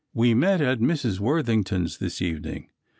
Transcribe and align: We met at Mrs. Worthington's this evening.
We 0.15 0.33
met 0.33 0.61
at 0.61 0.79
Mrs. 0.79 1.19
Worthington's 1.19 1.99
this 1.99 2.23
evening. 2.23 2.69